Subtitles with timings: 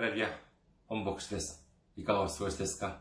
[0.00, 0.30] ハレルヤ、
[0.86, 1.62] 本牧師です。
[1.94, 3.00] いかがお過ごしですか？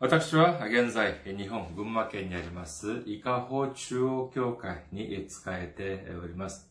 [0.00, 6.68] 私は現在、日本群馬県にあります、伊香保中央教会に使えております。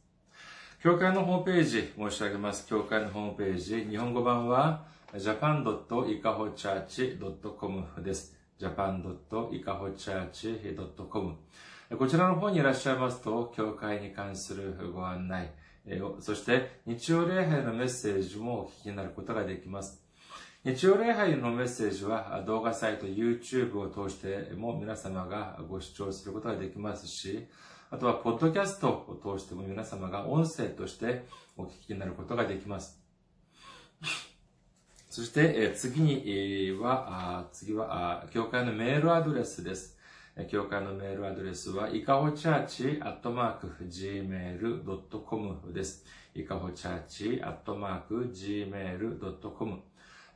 [0.84, 2.68] 教会のホームページ申し上げます。
[2.68, 4.84] 教会のホームページ、日本語版は
[5.14, 8.38] japan.ikahochurch.com です。
[8.60, 11.38] japan.ikahochurch.com
[11.98, 15.54] こちらの方にいらっしゃいますと、教会に関するご案内、
[16.20, 20.02] そして日曜礼拝のメッセージもお聞きになることができます。
[20.64, 27.48] 日曜礼拝のメッセージは動画サイト YouTube を通しても皆様がご視聴することができますし、
[27.92, 31.26] あとはポッドキャストを通しても皆様が音声として
[31.58, 32.98] お聞きになることができます。
[35.10, 39.98] そして次には、次は教会のメールアドレスです。
[40.50, 46.06] 教会のメールアドレスは、いかほチャーチアットマーク gmail.com です。
[46.34, 49.82] いかほチャーチアットマーク gmail.com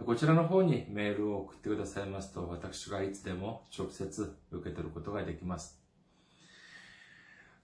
[0.06, 5.82] こちらの方にメールを送ってくださいますと、私がいつでも直接受け取ることができます。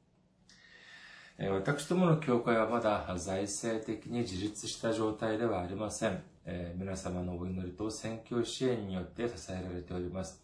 [1.39, 6.23] 私どもの教会はまだ財政的に自立した状態ではありません。
[6.47, 10.41] え皆様のお祈りと選挙支援によって支えられております。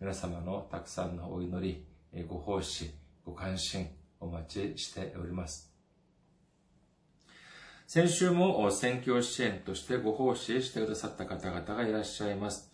[0.00, 1.82] 皆様のたくさんのお祈
[2.12, 2.92] り、ご奉仕、
[3.24, 3.88] ご関心
[4.20, 5.72] お待ちしております。
[7.86, 12.70] 先週も選挙支援としてご奉仕してくださった方々がいらっしゃいます。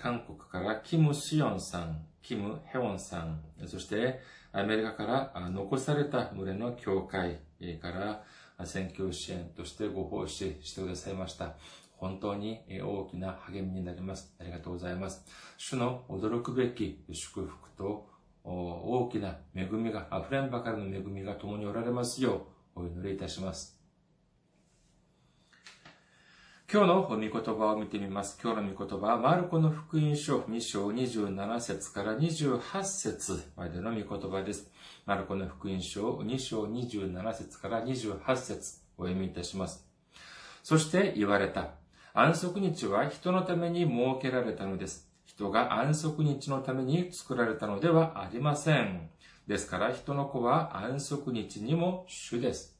[0.00, 4.20] 韓国からキム・シヨンさん、キム・ヘウォンさん、そして
[4.52, 7.40] アメリカから残された群れの教会
[7.80, 8.24] から
[8.64, 11.56] 選挙支援としてご奉仕してくださいました。
[11.96, 14.34] 本当に大きな励みになります。
[14.38, 15.24] ありがとうございます。
[15.56, 18.13] 主の驚くべき祝福と
[18.44, 22.46] 大きな恵みが、溢れんばかりの恵みが共におられますよ
[22.76, 23.78] うお祈りいたします。
[26.70, 28.38] 今日の御言葉を見てみます。
[28.42, 34.70] 今日の御言葉は、マルコの福音書2章27節から28節までの御言葉です。
[35.06, 39.86] マルコの福音書2章27節から28節お読みいたします。
[40.62, 41.74] そして言われた。
[42.12, 45.13] 安息日は人のために設けられたのです。
[45.36, 49.10] 人が安息日のために作られたのではありません。
[49.48, 52.78] ですから人の子は安息日にも主です。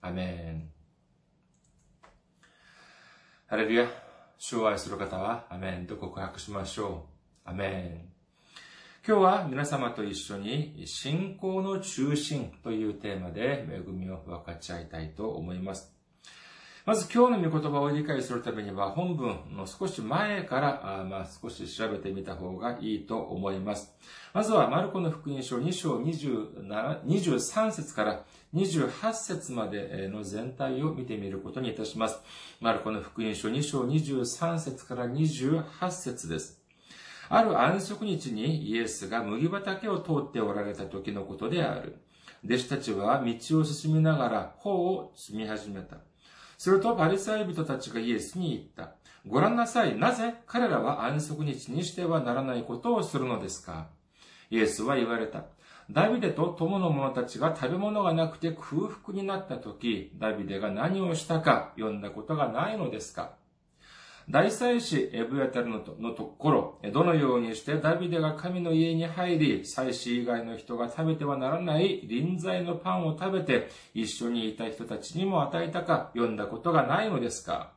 [0.00, 0.70] アメン。
[3.48, 3.88] ハレルヤ。
[4.38, 7.08] 主を愛する方はアメンと告白しましょ
[7.44, 7.50] う。
[7.50, 8.10] アメン。
[9.06, 15.99] 今日は皆様と一緒に信仰の中心というテーマで恵みを分かち合いたいと思います。
[16.86, 23.94] まず今日の御言葉を理解するためには本文の少し前から、まあ、少し調べてみた方がいいと思います。
[24.32, 28.24] まずはマルコの福音書2章23節から
[28.54, 32.18] 28節までの全体を見てみることにいたします。
[32.60, 36.62] マルコの福音書2章23節から28節です。
[37.28, 41.98] ある安息日にイエスが麦畑を通っておられた時のことである。
[42.42, 45.98] 弟子たちは道を進みながら穂を摘み始めた。
[46.60, 48.92] するとパリサイ人たちがイエスに言った。
[49.26, 49.98] ご覧なさい。
[49.98, 53.86] なぜ彼らは安息日にしてはならないことをするのですか？
[54.50, 55.44] イエスは言われた。
[55.90, 63.30] ダビデと友の者たちが食べ物がなくて空腹になった時、ダビデが何をしたか読んだことがないのですか？
[64.30, 65.92] 大祭司エブヤタルのと
[66.38, 77.72] ころ、どのようにしてダビデが神の家に入り、祭司以外の人が食べてはならない臨在のパンを食べて、一緒にいた人たちにも与えたか読んだことがないのですか?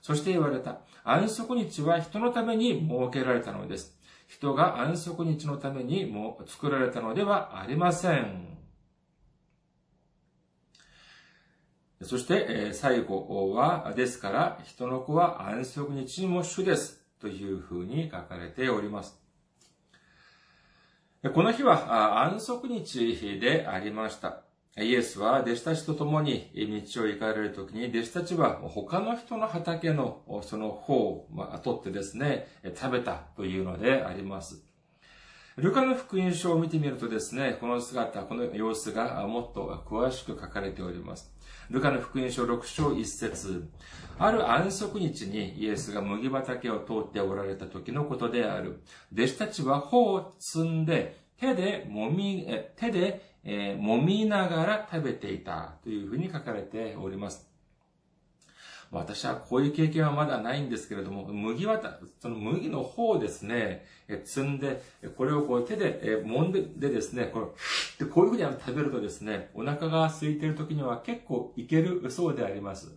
[0.00, 0.78] そして言われた。
[1.04, 3.94] 安息日は人のために設けられたのです。
[4.28, 8.61] 人が安息日のためにも作られたのではありません。
[12.02, 17.02] そして、最後は、ですから、人の子は安息日も主です。
[17.22, 19.16] というふうに書かれております。
[21.32, 24.42] この日は安息日でありました。
[24.76, 26.50] イエスは弟子たちと共に
[26.94, 31.28] 道を行かれるときに、弟子たちは他の人の畑のその方を
[31.62, 34.64] 取ってですね、食べたというのであります。
[35.56, 41.32] ルカの福音書を見てみるとですね、この姿、この様子がもっと詳しく書かれております。
[41.70, 43.68] ルカの福音書6章1節
[44.18, 48.82] ある安息日にイエスが麦畑を通っておられた時のことである。
[49.12, 57.51] 弟子たちは頬を摘んで、手で揉み、手で、揉みながら食べていたというふうに書かれております。
[58.92, 61.80] 私はこういう経験はまだないんですけれども、麦は、
[62.20, 64.82] その麦の方をですね、え積んで、
[65.16, 67.54] これをこう手でえ揉んででですね、こ
[68.00, 72.92] うこういうふうに食べるとですね、お腹が空いている時には結構いけるそうであります。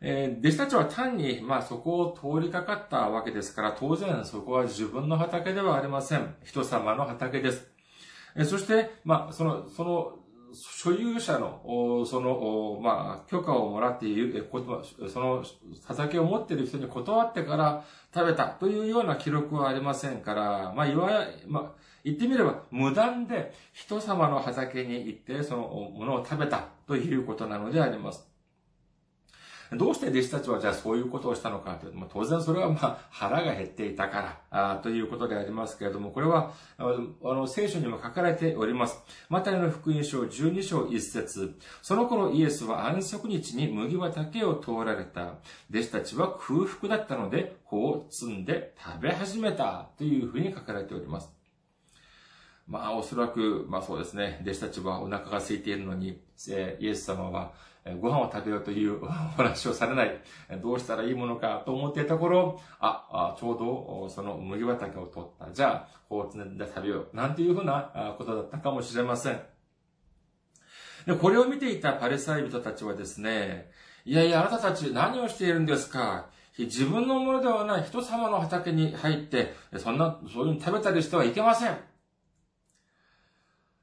[0.00, 6.36] えー、弟子たちは単に、まあそこを通りかかったわけですから、当然そこは自分の畑ではありません。
[6.44, 7.66] 人様の畑です。
[8.36, 10.18] えそして、まあ、その、その、
[10.56, 14.48] 所有者の、その、まあ、許可をもらっている、
[15.12, 15.44] その
[15.84, 28.35] 畑を持っている人に断ってから食べたというような記録はありませんから、まあ、いわゆる、まあ、言ってみれば無断で人様の畑に行ってそのものを食べたということなのであります。
[29.76, 36.84] どうして弟子たちはじゃあそういうことをしたのかというと、当然それはまあ腹が減っていたからあということでありますけれども、これはあ
[37.22, 38.98] の聖書にも書かれております。
[39.28, 45.34] マタイの福音書12章1節その頃イエスは安息日に麦畑を通られた。
[45.70, 51.32] 弟子たちは空腹だったので、穂を摘んで食べ始めたというふうに書かれております。
[52.66, 56.20] まあ、おそらく、まあそうですね、弟子たちはお腹が空いているのに、
[56.80, 57.52] イエス様は
[58.00, 60.20] ご飯を食べようという お話をされない。
[60.60, 65.52] どうしたらいいものかと思っていたところ、あ、ちょうどその麦畑を取った。
[65.52, 67.16] じゃあ、こうつんで食べよう。
[67.16, 69.40] なんていうふうなことだったかもしれません。
[71.06, 73.70] で、これを見ていたパレサイ人たちはですね、
[74.04, 76.26] いやいや、あなたたち何をしているんですか？
[76.58, 81.76] 自分のものではない人様の畑に入って、そんな、そういうふうに食べたりしてはいけません。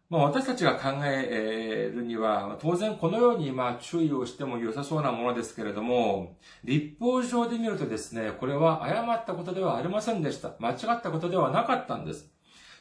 [0.09, 10.55] まあ、私たちが考えるには、当然このようにまあ注意をしても良さそうなものですけれども、立法上で見るとですね、これは誤ったことではありませんでした。
[10.59, 12.29] 間違ったことではなかったんです。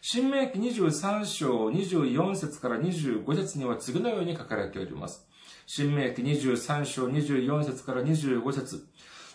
[0.02, 5.26] 新明記23章24節から25節には次のように書かれております。
[5.66, 8.84] 新明記23章24節から25節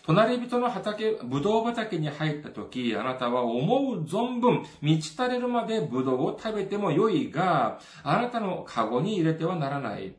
[0.08, 10.16] 隣人の畑、ぶどう畑に入った時、あなたは思う存分、満ち足れるまでぶどうを食べてもよいが、あなたのカゴに入れてはならない。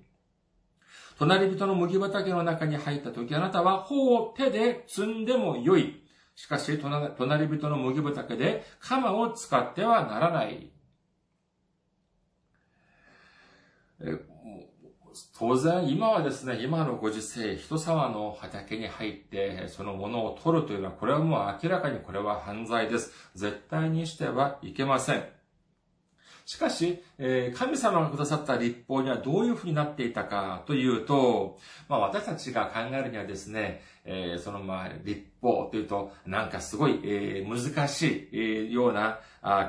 [1.18, 6.04] 隣人の麦畑の中に入った時、あなたは頬を手で摘んでもよい。
[6.36, 10.72] しかし、隣人の麦畑で鎌を使ってはならない。
[15.40, 23.14] 当然、今はですね、今のご時世、人様の畑に入って、そのものを取るというのは、これはもう明らかにこれは犯罪です。
[23.36, 25.24] 絶対にしてはいけません。
[26.46, 27.02] しかし、
[27.56, 31.58] 神様がくださった立法にはどういうふうになっていたかというと、
[31.88, 33.82] まあ私たちが考えるにはですね、
[34.44, 37.00] そのまあ立法というと、なんかすごい
[37.48, 38.28] 難し
[38.70, 39.20] いような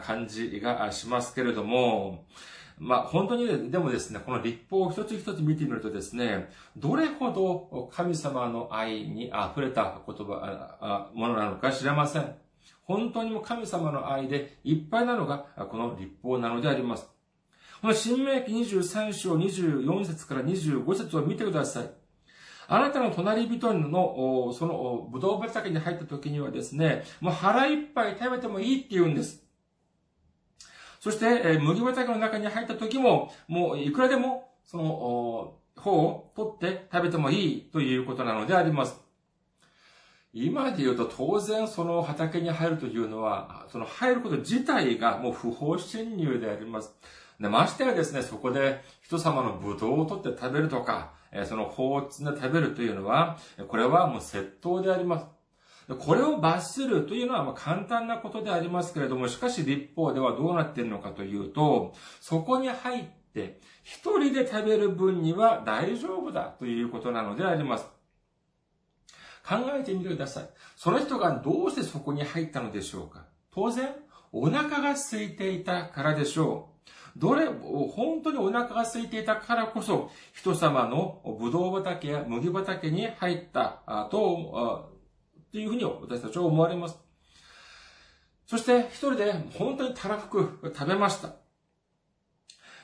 [0.03, 2.25] 感じがしますけれども、
[2.81, 12.35] まあ、本当に、でもですね、この立法を一つ一つ見てみるとですね、どれほど神様の愛に溢れた言葉、ものなのか知れません。
[12.85, 17.07] 本当にも神様の愛でいっぱいなのが、この立法なのであります。
[17.83, 21.91] この新明記23章24節から25節を見てください。
[22.67, 29.50] あなたの隣人の、その、ぶどう畑に入った時にはですね、もう腹いっぱい食べてもいいって言うんです。
[31.01, 39.01] そして、え麦畑の中に入った時も、もういくらでも、その、方を取って食べてもいいということなのであります。
[40.33, 46.95] 今で言うと当然その畑に入るというのは、その入ること自体がもう不法侵入であります。
[47.41, 51.13] でましてやですね、そこで人様のブドウを取って食べるとか、
[51.47, 55.40] その法を積んで食べるというのは、これはもう窃盗であります。
[55.99, 63.05] これを罰するというのはま簡単なことでありますけれども、しかし立法ではどうなっているのかというと、そこに入っ
[63.35, 67.87] て一人で食べる分には大丈夫だということなのであります。
[69.47, 70.51] 考えてみてください。
[70.77, 73.89] その人がどうしてそこに入ったのでしょうか当然、
[74.33, 76.69] お腹が空いていたからでしょ
[77.17, 77.19] う。
[77.19, 84.90] どれ、本当にお腹が空いていたからこそ、人様のブドウ畑や麦畑に入ったと
[85.51, 86.97] っていうふうに私たちは思われます。
[88.47, 91.35] そして一人で本当にたらふく食べました。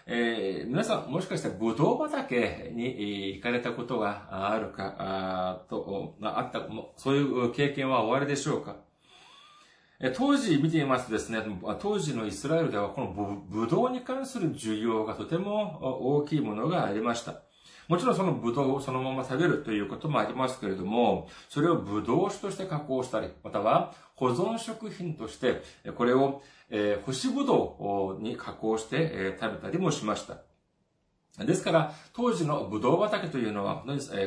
[0.08, 6.60] えー、皆さん、もしかしたらブドウ畑に行かれたことがあるか、あと、あった、
[6.96, 8.76] そういう経験はおありでしょうか？
[10.14, 11.40] 当時見てみますとですね、
[11.80, 17.42] 当時のイスラエルではこのブドウに関する需要がとても大きいものがありました。
[17.88, 25.62] もちろんそのブドウをそのまま食べるということもありますけれども、それをブドウ酒として加工したり、または保存食品として、
[25.96, 30.38] これをえー、干しぶどうに加工して、えー、食べたりもしました。
[31.44, 33.84] ですから、当時のブドウ畑というのは、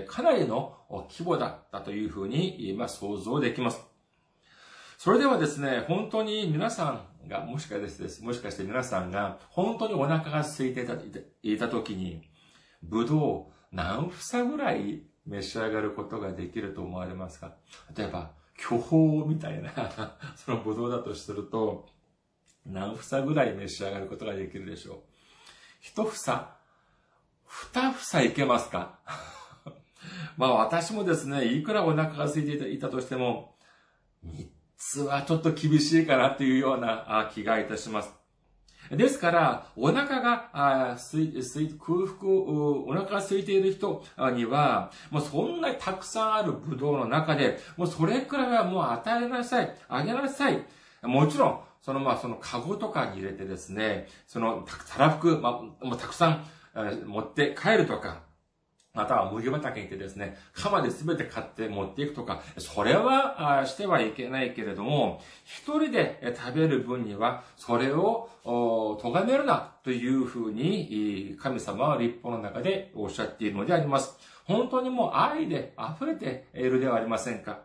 [0.07, 0.77] かなりの
[1.09, 3.81] 規模だったというふうに、ま、想像できます。
[4.99, 10.93] それではですね、本当に皆さんが、もしかして、もしかして皆さんが、本当にお腹が空いていた
[11.41, 12.28] いた時に、
[12.83, 17.53] ブドウ何房ぐらい召し上がることができると思われますか？
[17.95, 19.71] 例えば、巨峰みたいな
[20.35, 21.87] そのブドウだとすると、
[22.65, 24.97] 何房ぐらい召し上がることができるでしょう？
[25.81, 26.11] 一房、
[27.45, 28.99] 二房いけますか？
[30.37, 33.55] まあ私もですね、いくらお腹が空いていたとしても、
[34.23, 38.13] 三つはちょっと厳しいかなっていうような気がいたします。
[38.91, 40.97] ですから、お腹が、空
[42.07, 44.03] 腹、お腹が空いている人
[44.33, 50.63] には、もうそんなにたくさんあるブドウの中で、もうそれくらいはもう与えなさい、あげなさい。
[51.03, 56.45] もちろん、そのまあそのカゴとかに入れてですね、そのたらふく、まあ、もうたくさん、
[57.05, 58.21] 持って帰るとか、
[58.95, 74.17] または麦畑に行ってですね、鎌で全て買って持っていくとか、それはしてはいけないけれども、一人で食べる分には、それを咎めるなというふうに、神様は立法の中でおっしゃっているのであります。
[74.45, 77.59] 本当にもう愛で溢れているではありませんか。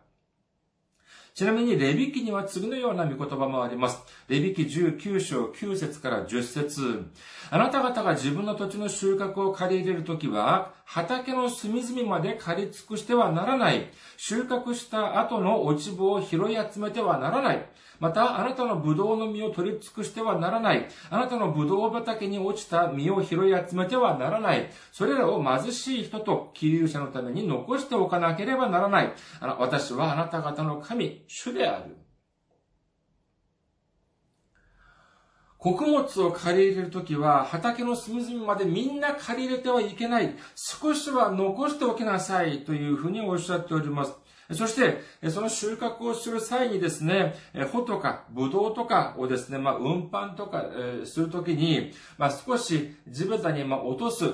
[1.35, 4.01] ちなみに、レビ記には次のような見言葉もあります。
[4.29, 7.11] レビ記19章9節から10節
[7.51, 13.91] あなた方が自分の土地の収穫を借り入れるときは、畑の隅々まで借り尽くしてはならない。
[14.17, 17.67] 収穫した後の落ち葉を拾い集めてはならない。
[18.01, 20.89] また、あなたのブドウの実を取り尽くしてはならない。
[21.11, 24.71] あなたのブドウ畑に落ちた実を拾い集めてはならない。
[24.93, 29.13] それらを貧しい人と気流者のために残しておかなければならない。
[29.41, 32.04] あの私はあなた方の神、主である。
[35.65, 40.37] 穀物を借り入れるときは、畑の隅々までみんな借り入れてはいけない。
[40.55, 42.67] 少しは残しておきなさい。
[42.67, 44.24] というふうにおっしゃっております。
[44.53, 47.35] そして、その収穫をする際にですね、
[47.73, 50.65] 穂とか、ブドウとかをですね、まあ、運搬とか、
[51.05, 54.25] するときに、まあ、少し地べたに、ま落とす、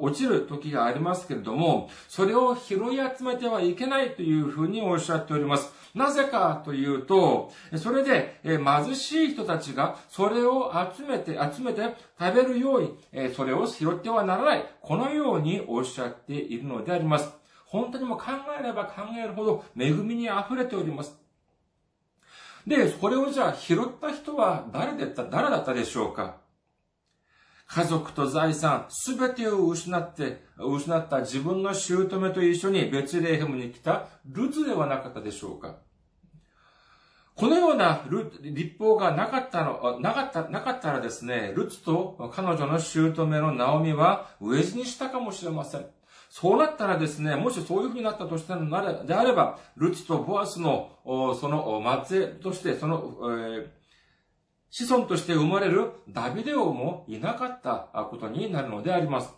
[0.00, 5.72] 落ちる時がありますけれども、それを拾い集めてはいけないというふうにおっしゃっております。
[5.94, 11.82] なぜかというと、それで、貧しい人たちがそれを集めて、集めて
[12.18, 14.64] 食べるように、それを拾ってはならない。
[14.80, 17.41] このようにおっしゃっているのであります。
[17.72, 18.24] 本当にも考
[18.60, 21.18] えれば考えるほど恵みに溢れております。
[22.66, 26.36] で、これをじゃあ拾った人は誰だった、誰だったでしょうか？
[27.66, 35.76] 家族と財産、すべてを失って、失った自分の姑と一緒にベツレーヘムに来たルツではなかったでしょうか？
[37.34, 38.04] このような
[38.42, 45.86] 立法がなかったの、なかった、なかったらですね、ルツと彼女の姑のナオミは飢え死にしたかもしれません。
[46.32, 50.98] そうなったらですね、もしそういうふうになったとしてなれ、であれば、ルツとボアスの、
[51.38, 53.68] その末裔として、その、えー、
[54.70, 59.34] 子孫として生まれるダビデ王もいなかったことになるのであります。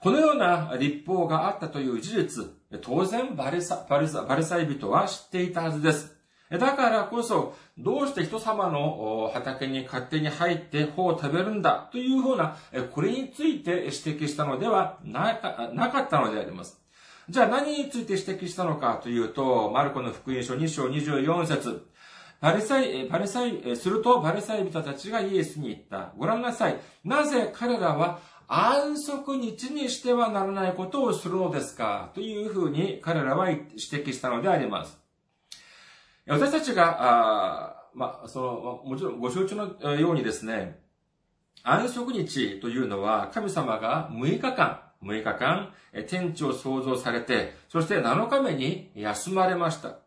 [0.00, 2.44] このような立法があったという事実、
[2.80, 6.16] 当然バリサバリサバリサイ人は知っていたはずです。
[6.58, 12.56] だからこそ、どうして人様の畑に勝手に入って穂を食べるんだというふうな、
[12.92, 16.80] これについて指摘したのではなかったのであります。
[17.28, 21.86] じゃあ何について指摘したのかというと、マルコの福音書2章24節
[22.40, 26.12] パリサイ、パリサイ、するとパリサイ人たちがイエスに言った。
[26.18, 26.76] ご覧なさい。
[27.04, 28.18] なぜ彼らは
[28.48, 35.01] 安息日にしてはならないことをするのですかというふうに彼らは指摘したのであります。
[36.26, 40.80] 私たちが、あまあ、その、もちろんご承知のようにですね、
[41.62, 45.72] 安息日というのは神様が6日間、6日間、
[46.08, 49.98] 天地を創造されて、そして7日目に休まれました。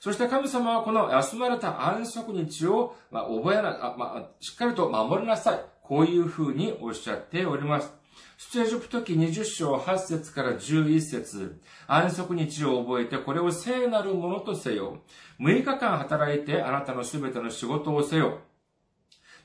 [0.00, 5.60] そして神様はこの休まれた安息日を、まあ、覚えな、まあ、しっかりと守りなさい。
[5.82, 7.95] こういうふうにおっしゃっております。
[8.38, 14.98] 出エジプト記20章8節から11節安息日を覚えてこれを聖なるものとせよ。
[15.40, 18.40] 6日間働いてあなたのすべての仕事をせよ。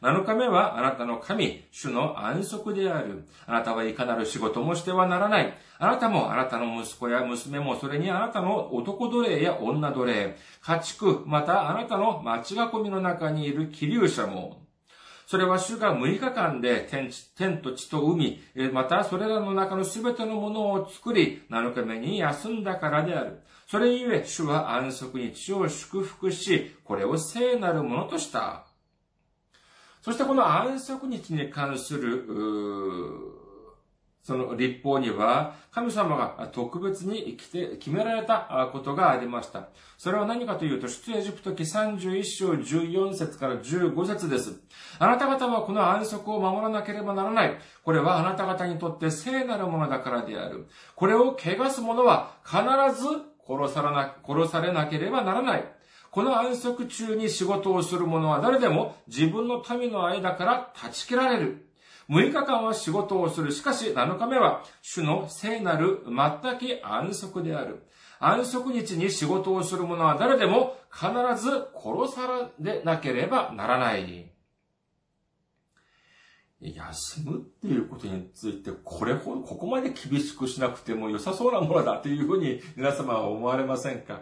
[0.01, 3.29] 7日目はあなたの神、主の安息である。
[3.45, 5.53] あなたはいかなる仕事もしてはならない。
[5.77, 14.61] あなたもあなたの息子や娘もそれにあなたの男奴隷や女奴隷、家畜、またあなたの町囲みの中にいる気流者も、
[15.31, 18.41] それは主が6日間で天天と地と海、
[18.73, 23.39] またそれらの中のすべてのものを作り、7日目に休んだからである。
[23.65, 28.65] それゆえ、主は安息日を祝福し、これを聖なるものとした。
[30.01, 32.25] そしてこの安息日に関する、
[34.23, 39.69] その立法には、神様が特別に生きて決められたことがありました。
[39.97, 44.59] それは何かというと、出エジプト記31章14節から15節です。
[44.99, 47.57] あなた方はこの安息を守らなければならない。
[47.83, 50.67] これはあなた方にとって聖なるものだからである。
[50.95, 52.61] これを汚す者は必
[53.01, 53.07] ず
[53.47, 55.65] 殺されな殺されなければならない。
[56.11, 61.70] この安息中に仕事をする者は誰でも自分の民の間から断ち切られる。
[62.11, 63.53] 6日間は仕事をする。
[63.53, 67.87] しかし7日目は主の聖なる全き安息である。
[68.19, 71.07] 安息日に仕事をする者は誰でも必
[71.41, 74.29] ず殺されなければならない。
[76.59, 84.21] 休むっていうことについて、これほど、ここまで厳しくしなくても良さそうなものだというふうに皆様は思われませんか？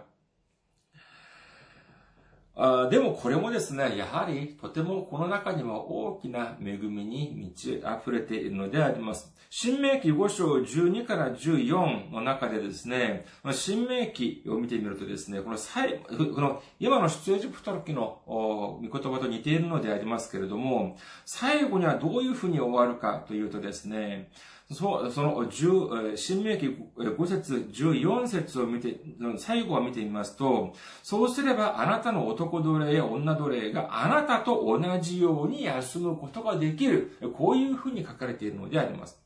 [2.92, 9.34] でもこれもですね、やはりとてもこの中には大きな恵みに満ち溢れているのであります。
[9.50, 24.30] 新明記5章12から14の中でですね、新明記を見てみるとですね、この最、この今の出エジプトの時の御言葉と似ているのでありますけれども、最後にはどういうふうに終わるかというとですね、
[24.72, 25.68] そう、その、十、
[26.16, 29.00] 新明記5節、14節を見て、
[29.38, 37.18] 最後は見てみますと、そうすればあなたの男奴隷や女奴隷があなたと同じように休むことができる。
[37.36, 39.20] こういうふうに書かれているのであります。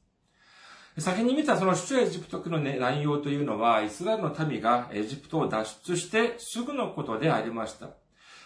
[0.97, 7.89] 先に見たその出エジプト記の内容というのは、イスラエルの民がエジプトを脱出してすぐのことでありました。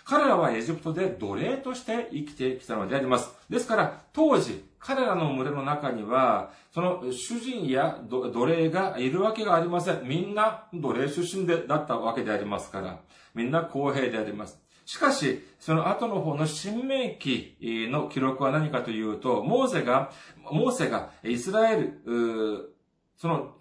[0.04, 3.36] 彼らはエジプトで奴隷として生きてきたのであります。
[3.50, 10.02] ですから、当時、彼らの群れの中には、その主人や奴隷がいるわけがありません。
[10.04, 13.00] みんな奴隷出身でだったわけでありますから、
[13.34, 14.62] みんな公平であります。
[14.86, 17.58] しかし、その後の方の新明記
[17.92, 20.12] の記録は何かというと、モーセが、
[20.50, 22.74] モーセがイスラエル、
[23.18, 23.56] その、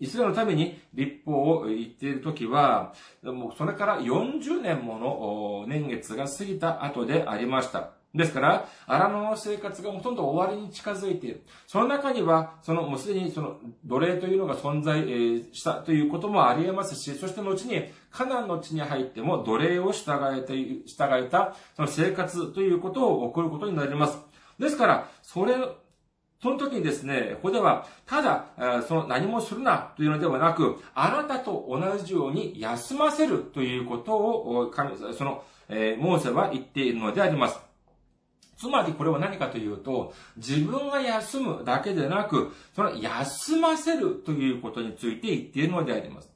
[0.00, 7.92] イスラエルのために立法を言っているときは、もうそれから40年もの年月が過ぎた後でありました。
[8.14, 11.42] ですから、荒野の生活がほとんど終わりに近づいている。
[11.66, 15.02] その中には、その、もうすでにその、奴隷というのが存在
[15.52, 20.54] したということもあり得ますし、そして後に、カナンの地に入っても奴隷を従えて、
[20.86, 24.18] 従えた、その生活ということを送ることになります。
[24.58, 25.54] ですから、それ
[26.42, 28.46] その時にですね、ここでは、ただ、
[28.88, 34.74] その何もするなというのではなく、あなたと同じように休ませるということを、
[35.16, 35.44] その、
[35.98, 37.71] モーセは言っているのであります。
[38.62, 46.30] つまりこれは何かというと、自分が休むだけでなく、その休ませるということについて言っているのであります。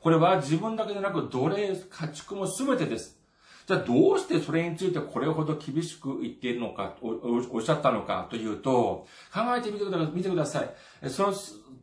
[0.00, 3.20] これは自分だけでなく奴隷、家畜も全てです。
[3.66, 10.10] じゃあどうしてそれについてこれほど厳しく言っているのか、おっしゃったのかというと、考えてみてください。
[10.14, 11.10] 見てください。
[11.10, 11.34] その、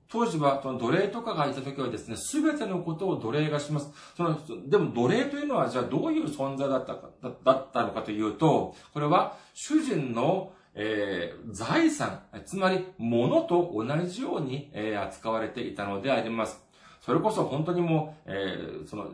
[0.09, 3.89] 当時は、その奴隷とかがいた時はですね、すべてのことを奴隷がします。
[4.15, 7.09] その、でも奴隷というのは、じゃあどういう存在だったか、
[7.43, 16.63] だったのかというと、これは主人のえー、財産、つまり物と同じように、えー、扱われていたのであります。
[17.01, 19.09] それこそ本当にもう、えー、その、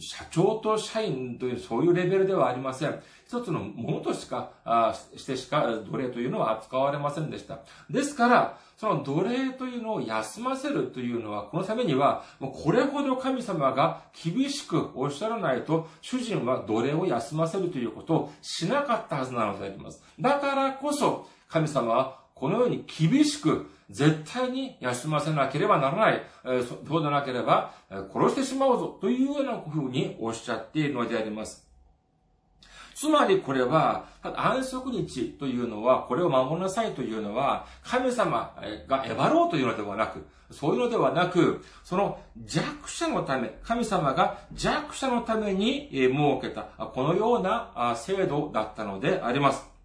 [0.00, 3.00] 社長と社員というそういうレベルではありません。
[3.26, 4.52] 一つのものとしか、
[5.16, 7.60] してしか奴隷というのは扱われませんでした。
[7.90, 20.02] ですから、その奴隷というのを休ませるというのは、このためには、もうこれほど神様が厳しくおっしゃらないと、主人は奴隷を休ませるということをしなかったはずなのであります。
[20.20, 26.22] だからこそ、神様はこのように厳しく、絶対に休ませなければならない。
[26.66, 27.72] そうでなければ、
[28.12, 28.98] 殺してしまうぞ。
[29.00, 31.66] というような風におっしゃっているのであります。
[32.94, 38.54] つまりこれは、安息日というのは、これを守りなさいというのは、神様
[38.88, 46.10] がえばろうというのではなく、そういうのではなく、その弱者のため、神様が弱者のために設
[46.42, 49.77] けた、このような制度だったのであります。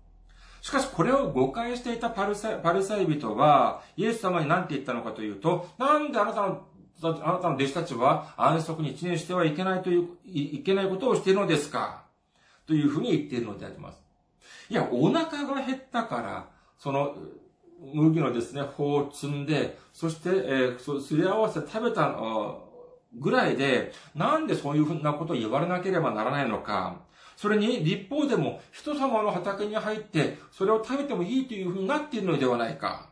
[0.63, 6.65] しかしこれを誤解していたパルサイパルサイ人は、イエス様に何て言ったのかというと、なんであなたの
[7.02, 12.06] あなたの弟子たちは安息に一年してはいけないという、いけないことをしているのですか？
[12.65, 14.02] というふうに言っているのであります。
[14.69, 16.47] いや、お腹が減ったから、
[16.80, 17.13] その、
[17.93, 22.15] 麦のですね、穂を摘んで、そして、えー、すり合わせて食べた
[23.19, 27.02] ぐらいで、なんでそういうふうなことを言われなければならないのか？
[27.36, 33.10] それに、立法でも人様の畑に入って、それを食べてもいいというふうになっているのではないか。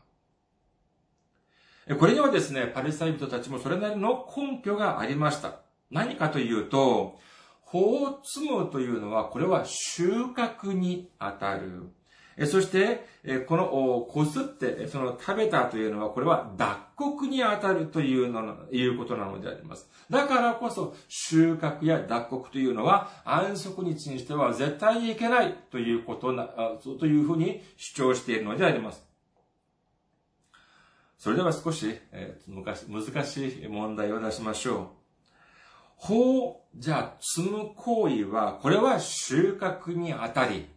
[1.99, 5.61] これにはですね、パレスタイ人たちもそれなりの根拠がありました。
[5.89, 7.19] 何かというと、
[7.61, 11.89] 法を積むというのは、これは収穫にあたる。
[12.47, 13.05] そして、
[13.47, 19.89] この、こすって、その食べたというのは、これは脱穀にあたるというの、いうことなのであります。
[20.09, 26.47] だからこそ、収穫や脱穀というのは、安息日にしては絶対にいけないということな、
[26.99, 29.05] というふうに主張しているのであります。
[31.17, 34.87] それでは少し、えー、難しい問題を出しましょう。
[35.97, 40.67] 法、じゃあ、積む行為は、これは収穫にあたり、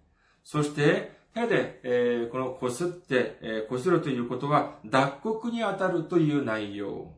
[0.42, 7.12] そして、手で、えー、このこすって、えー、こするということは、脱穀にあたるという内容。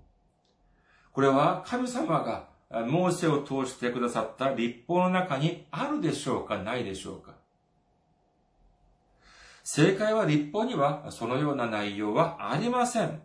[1.13, 2.49] これは神様が
[2.87, 7.35] モーセを通してくださった立法の中にあるでしょうか、ないでしょうか？
[9.63, 13.21] 正解は立法にはそのような内容はありません。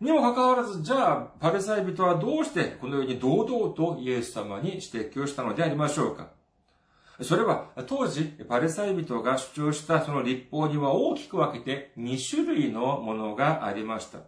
[0.00, 6.28] にもかかわらず、じゃあ、パレサイ人はどうしてこのように堂々とイエス様に指摘をしたのでありましょうか？
[7.20, 14.20] それは、当時、パレサイ人が主張したその立法には大きく分けて2種類のものがありました。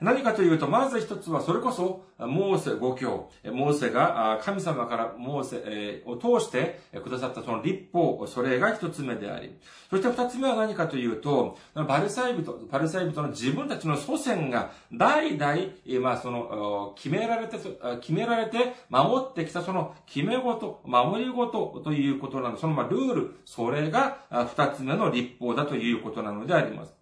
[0.00, 3.30] 何かというと、まず一つは、それこそ、モーセ五教。
[3.46, 9.58] モーセが神様からモーセを通してくださったその立法、それが一つ目であり。
[9.90, 17.58] そして二つ目は何かというと、バルサイ人、パルサイ人の自分たちの祖先が代々、まあその、決められて、
[18.00, 22.56] 決められて守ってきたその決め事、守り事ということなの。
[22.56, 26.97] そのまあルール、それが二つ目の立法だということなのであります。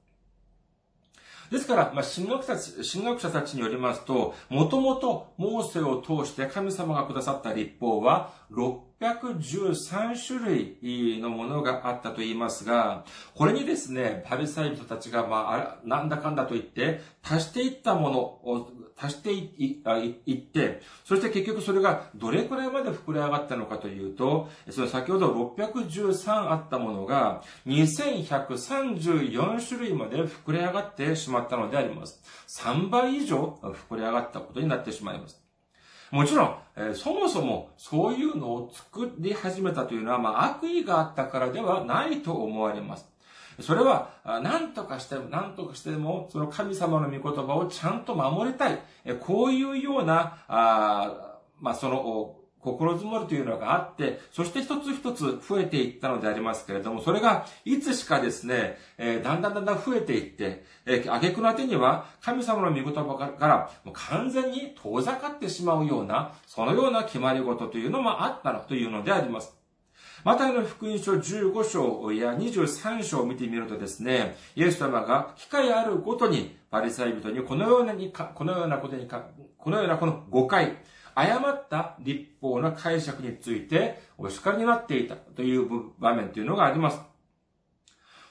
[1.51, 13.05] ですから、まあ、神学者神学者たちによりますと、もともとモーセを通して神様がくださった立法は、613種類のものがあったと言いますが、
[13.35, 32.23] これにですね、パリサイ人たちが、まあ、なんだかんだと言って、足していったもの、足していって、そして結局それがどれくらいまで膨れ上がったのかというと、その先ほど613あったものが2134種類まで膨れ上がってしまったのであります。
[32.49, 35.43] 3倍以上膨れ上がったことになってしまいます。
[36.11, 43.09] もちろん、えー、そもそもそういうのを作り始めたというのは、まあ、悪意があったからではないと思われます。
[43.61, 44.11] それは、
[44.43, 48.81] 何とかしても、何とかしても、その神様の御言葉をちゃんと守りたい。
[49.21, 69.56] こういうような、あまあ、その、心づもりというのがあって、そして一つ一つ増えていったのでありますけれども、それがいつしかですね、えー、だんだんだんだん増えていって、えー、挙句の果てには神様の御言葉からもう完全に遠ざかってしまうような、そのような決まり事というのもあったのというのであります。
[70.27, 79.23] マタイの福音書15章や23章を見てみるとですね、イエス様が機会あるごとにパリサイ人にこのようなにこのようなことにか
[79.57, 80.79] このようなこの誤解、
[81.15, 85.69] 誤った立法の解釈についてお叱りになっていたという
[86.01, 87.16] 場面というのがあります。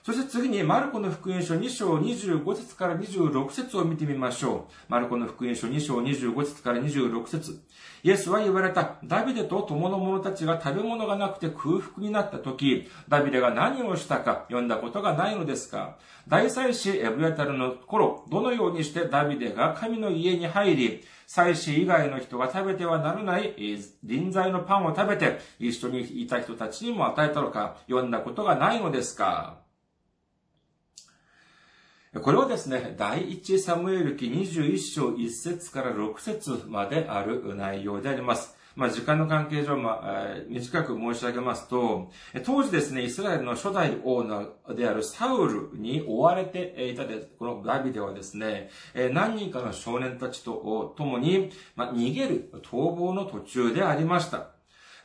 [0.06, 4.72] そして次に、マルコの福音書2章25節から26節を見てみましょう。
[4.88, 7.60] マルコの福音書2章25節から26節。
[8.04, 15.98] イエスは言われた、ダビデと友の者たちが食べ物がなくて空腹になった時、ダビデが何をしたか読んだことがないのですか？
[16.28, 23.56] 大祭司エブヤタルの頃、どのようにしてダビデが神の家に入り、祭司以外の人が食べてはならない
[24.04, 29.65] 臨在のパンを食べて、一緒にいた人たちにも与えたのか、読んだことがないのですか？
[32.22, 38.56] これはですね、第一サムエル記21章1節から6節まである内容であります。
[38.74, 42.12] まあ、時間の関係上、まあ、短く申し上げますと、
[42.46, 44.24] 当時ですね、イスラエルの初代王
[44.74, 48.70] であるサウルに追われていたで、このダビデはですね、
[49.12, 54.52] 何人かの少年たちと共に、まあ、逃げる逃亡の途中でありました。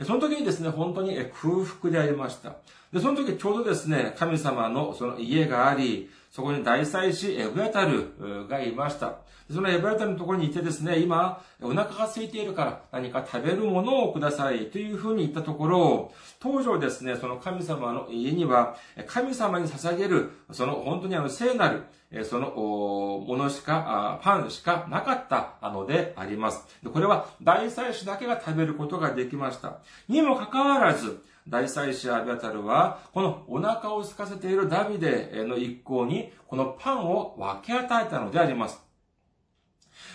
[0.05, 2.57] その時にですね、本当に空腹でありました。
[2.93, 9.19] で、その時ちょうどですね、神様のその家があり、そこに大祭司エブヤタルがいました。
[9.53, 18.77] そのエブヤタルのところにいてですね、今、お腹が空いているから何か食べるものをくださいというふうに言ったところ、当時ですね、その神様の家には、
[19.09, 21.83] 神様に捧げる、その本当にあの聖なる、
[22.25, 26.65] そのものしか、パンしかなかったのであります。
[26.93, 29.79] これは大祭司だけが食べることができました。
[30.09, 38.81] にもかかわらず、大祭司アビアタルは、このお腹を空かせているダビデの一行に、このパンを分け与えたのであります。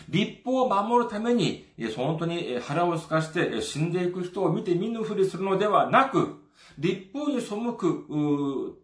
[0.08, 6.42] 立法を守るために、本当に腹を空かして死んでいく人を見て見ぬふりするのではなく、
[6.78, 8.78] 立法に背く、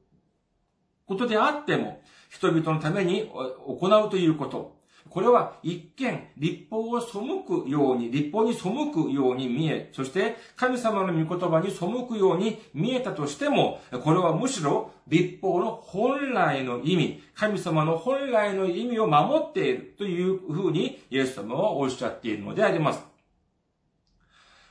[1.08, 4.81] ことであっても、人々のために行うということ。
[5.12, 23.04] これは一見、立法を背くように、立法に背くように見え、そして神様の御言葉に背くように見えたとしても、これはむしろ立法の本来の意味、神様の本来の意味を守っているというふうにイエス様はおっしゃっているのであります。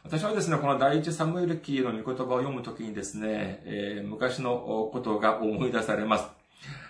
[0.03, 6.40] 私はですね、この第一サムエル記の御言葉を読むときにですね、えー、昔のことが思い出されます。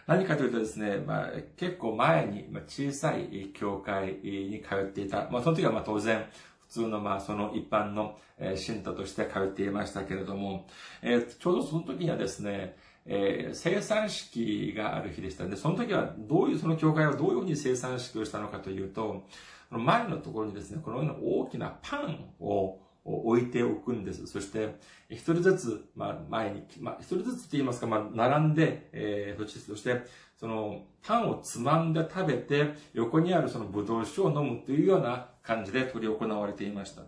[0.07, 5.29] 何かというとですね、まあ、結構前に、小さい教会に通っていた。
[5.31, 6.25] まあ、その時はまあ当然、
[6.69, 8.17] 普通のまあその一般の
[8.55, 10.69] 信徒として通っていましたけれども、
[11.03, 19.27] えー、ちょうどその時にはですね、えー、生産式がある日でしたで、その時はどういう、その教会はどういうふうに生産式をしたのかというと、
[19.71, 22.79] 前のところにですね、このような大きなパンを
[23.19, 24.27] 置いておくんです。
[24.27, 24.77] そして、
[25.09, 30.03] 一人ずつ、まあ、前に、まあ、一人ずつって言いますか、まあ、並んで、えー、そして、
[30.37, 37.03] その、パンをつまんで食べて、横にあるそのブドウ酒を飲むというような感じで取り行われていました。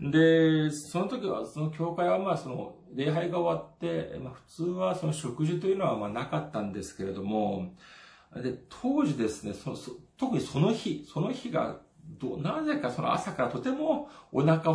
[0.00, 7.74] で、その時は、その教会はまあその、礼拝が終わって、まあ普通はその食事というのはまあなかったんですけれども、
[8.34, 14.74] で、当時ですね、そそ特にその日、その日がど、なぜかその朝からとてもお腹が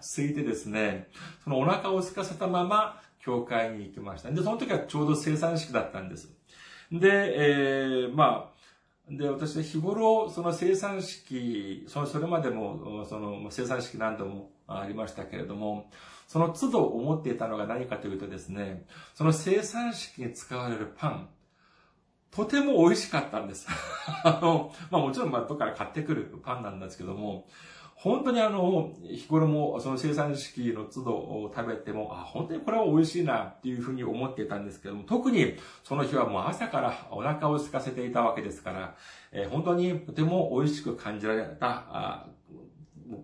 [0.00, 1.08] 空いてですね、
[1.44, 4.30] そのお腹を空かせたまま教会に行きました。
[4.30, 6.32] で、その時はちょうど生産式だったんです。
[6.92, 8.56] で、えー、まあ、
[9.10, 15.90] で、私は日頃、その生産式、その、それまでも、その、生産式何度もありましたけれども、
[16.26, 18.84] その都度思っていたのが何かというとですね、
[19.14, 21.28] その生産式に使われるパン、
[22.36, 23.66] とても美味しかったんです。
[24.22, 27.48] あの、まあもちろん、まあ、どっから買ってくるパンなんですけども、
[27.94, 38.94] 本当にあの、日頃もその生産式の都度を食べても、あ、本当にこれは美味しいなっていうふうに思っていたんですけども、特にその日はもう朝からお腹を空かせていたわけですから、
[39.32, 42.26] えー、本当にとても美味しく感じられた、あ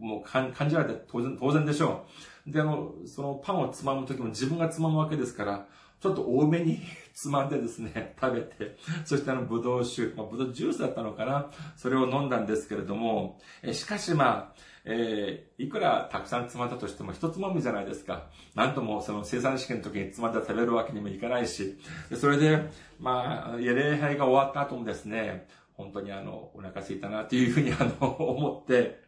[0.00, 2.31] もう感じられて当然、当然でしょう。
[2.46, 5.66] で、あの、そのパンをつまむときも自分がつまむわけですから、
[6.00, 6.80] ちょっと多めに
[7.14, 18.26] つまんでですね、 食べて、そしてあの、ぶどう酒、まあ、ぶどうジュースだったのかなそれを飲んだんですけれども、えしかしまあ、えー、いくらたくさんつまんだとしても一つまみじゃないですか。
[18.56, 21.78] なんともその生産試験の時につまんだ食べるわけにもいかないし、
[22.16, 29.02] それで、まあ、礼拝が終わった後もですね、本当にあの、お腹空いたなっていうふうにあの、思って、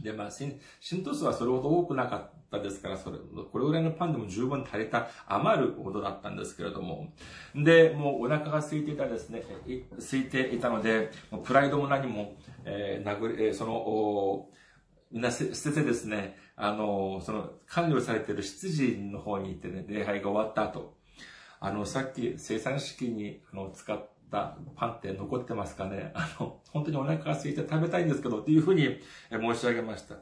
[0.00, 0.60] で、まあ、信
[1.02, 7.12] 徒数はそれほど多くなかったですから、それ、これぐらいのパンでも十分足りた、余るほどだったんですけれども。
[7.56, 9.42] で、もうお腹が空いていたですね、
[9.98, 11.10] 空いていたので、
[11.42, 14.48] プライドも何も、えー、殴り、えー、その、
[15.10, 20.94] みんな捨ててですね、あの、その、管理をされている執事の方に行ってね、礼拝が終わった後、
[21.60, 26.10] あの、さっき生産式に、あの、使ったパンって残ってますかね？
[26.16, 28.98] あの、本当にお腹が空いて食べたいんですけど、っていうふうに
[29.30, 30.16] 申し上げました。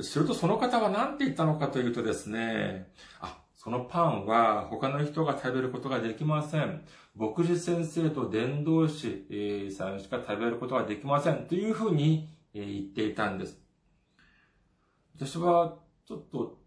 [0.00, 6.84] するとその方は何て言ったのかというとですね、あ、そのパンは他の人が食べることができません。
[7.16, 11.46] 牧師先生と伝道師さんしか食べることができません。
[11.46, 13.60] というふうに言っていたんです。
[15.16, 15.76] 私は
[16.06, 16.58] ちょっと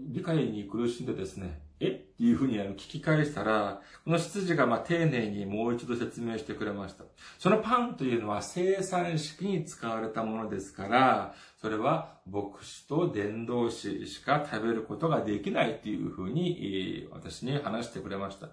[0.00, 1.88] 理解に苦しんでですね、え？
[1.90, 7.04] っていうふうにあの聞き返したら、この執事がま丁寧にもう一度説明してくれました。
[7.38, 18.48] そのパンというのは生産式に使われたものですから、それは牧師と伝道師しか食べることができないっていうふうに私に話してくれました。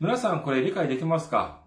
[0.00, 1.60] 皆さんこれ理解できますか？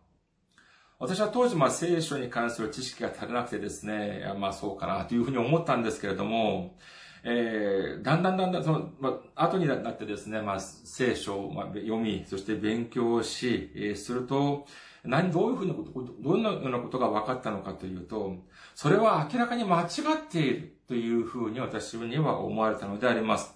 [0.98, 6.78] 私は当時、まあ、聖書に関する知識が足りなくてですね、まあ、そうかなというふうに思ったんですけれども、
[7.28, 14.68] えー、だんだんだんだん、その、まあ、後になってですね、まあ、聖書を、ま、読み、そして勉強し、えー、すると、
[15.04, 18.36] 何、どういうふうなこと、どんなようなことが分かったのかというと、
[18.76, 19.88] それは明らかに間違っ
[20.30, 23.56] ているというふうに私には思われたのであります。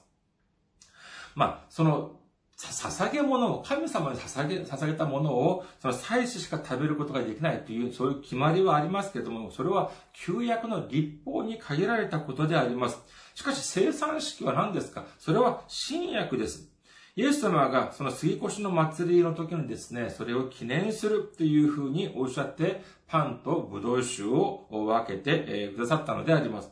[1.36, 2.19] まあ、その、
[2.60, 13.00] 捧げ物を、神様に捧げ、捧げたものを、その祭司しか食べることができないという、そういう決まりはありますけれども、それは旧約の立法に限られたことであります。
[13.34, 15.06] しかし生産式は何ですか？
[15.18, 16.70] それは新約です。
[17.16, 26.72] イエス様がその杉越の祭りの時にですね、それを記念するというふうにおっしゃって、パンとブドウ酒を分けてくださったのであります。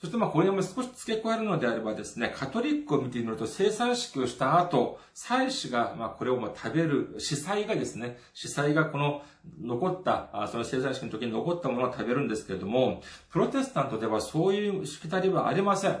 [0.00, 9.22] そしてまあこれも少し付け加えるのであればですね、カトリックを見てみると生産式をした後、祭司がまあこれをまあ食べる、司祭がですね、司祭がこの
[9.62, 16.00] 残った、その生産式の時に残ったものを食べるんですけれども、プロテスタントではそういうしきたりはありません。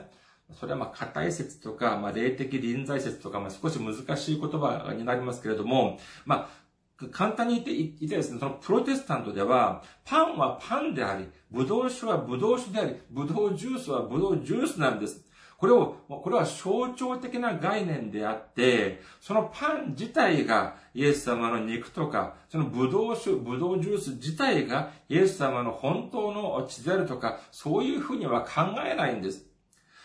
[0.60, 6.63] それはまあ、硬い説とか、まあ、霊的臨在説とか、まあ、少し難しい言葉になりますけれども、まあ、
[7.10, 15.24] 簡単に言って、言ってですね、そのプロテスタントでは、パンはパンであり、ブドウ酒はブドウ酒であり、ブドウジュースはブドウジュースなんです。
[15.56, 29.46] これを、これは象徴的な概念であって、そのパン自体がイエス様の肉とか、そのブドウ酒、ブドウジュース自体がイエス様の本当の血であるとか、そういうふうには考えないんです。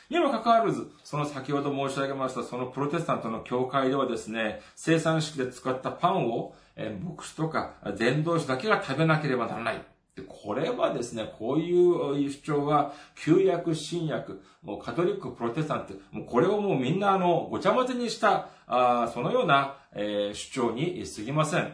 [0.10, 9.82] にもかかわらず、その先ほど申し上げました、そのプロテスタントの教会ではですね、生産式で使ったパンを、え牧師とか伝道師だけが食べなければならない。
[10.28, 21.74] これはですね、こういう主張は、旧約、新約、もうカトリック、プロテスタント、もうこれをもうみんなあの、ごちゃ混ぜにした、あそのような、えー、主張に過ぎません。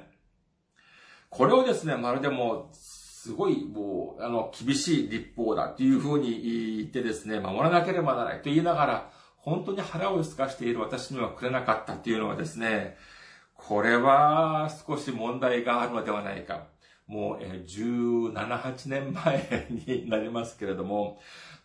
[1.30, 12.98] これをですね、まるでも、すごい、もう、あの、厳しい立法だっていうふうに言ってですね、守らなければならないと言いながら、本当に腹をすかしている私にはくれなかったっていうのはですね、
[13.68, 16.68] これは少し問題があるのではないか。
[17.08, 21.20] もう、17、8年前になりますけれども、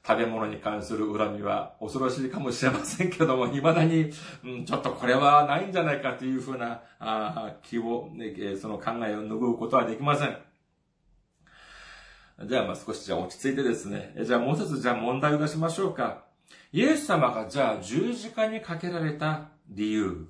[0.06, 4.10] 食べ物に関する恨みは恐ろしいかもしれませんけれども、未だに、
[4.44, 10.38] うん、ちょっとこれはないんじゃないかというふうな、あ気を、ね、その考えを拭うことはできません。
[12.46, 14.14] じゃあ、まあ少しじゃ落ち着いてですね。
[14.22, 16.24] じゃあもう一つじゃあ問題を出しましょうか。
[16.72, 20.28] イエス様がじゃあ十字架にかけられた理由。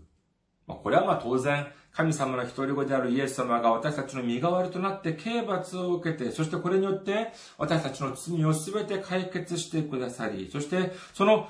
[0.76, 11.48] これはまあ当然、神様の一人子であるイエス様が私たちの身代わりとなって刑罰を受けて、そしてこれによって私たちの罪を全て解決してくださり、そしてその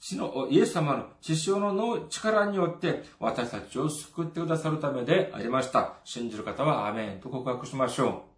[0.00, 5.94] 血の、イエス様の血潮の力によって私たちを救ってくださるためでありました。
[6.04, 8.33] 信じる方はアメンと告白しましょう。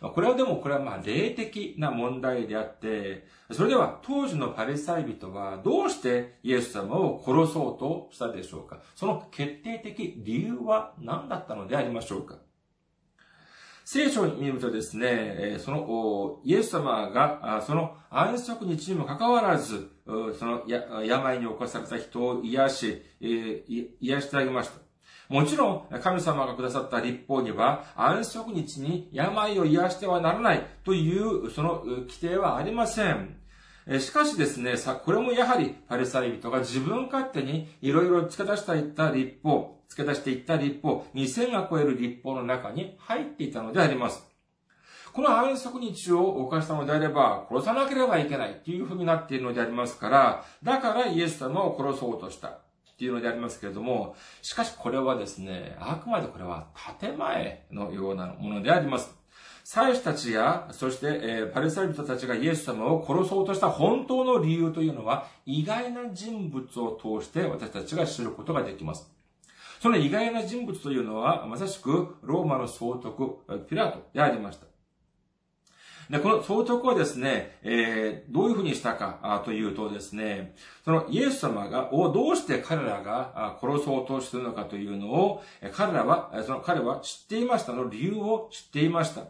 [0.00, 8.80] これはでも、これはまあ、霊的な問題であって、それでは、当時のパリサイ人は、どうしてイエス様を殺そうとしたでしょうか？
[8.94, 12.36] その決定的理由は何だったのでありましょうか？
[13.84, 20.62] 聖書に見るとですね、その、イエス様が、その安息日にもかかわらず、その
[21.04, 24.87] 病に侵された人を癒し、癒してあげました。
[25.28, 33.36] もちろん、神様がくださった立法には、安息日に病を癒してはならないという、その規定はありません。
[34.00, 44.26] しかしですね、さ、これもやはりパリサイ人が自分勝手にいろいろ付け出していった立法、付け出していった立法、2000が超える立法の中に入っていたのであります。
[45.12, 52.60] この安息日を犯したのであれば、殺さなければいけないというふうになっているのでありますから、だからイエス様を殺そうとした。
[52.98, 56.66] っていうのでありますけれども、しかしこれはですね、あくまでこれは
[56.98, 59.14] 建前のようなものであります。
[59.62, 69.08] 祭司たちや、そして、えー、パレサイ人たちがイエス様を殺そうとした本当の理由というのは、意外な人物を通して私たちが知ることができます。
[69.80, 73.36] その意外な人物というのは、まさしくローマの総督、
[73.68, 74.66] ピラトでありました。
[76.10, 85.42] で、この総督はですね、えー、どういうふうにしたかというとですね、そのイエス様が、をどうして彼らが殺そうとしているのかというのを、
[85.72, 89.22] 彼らは、その彼は知っていましたの理由を知っていました。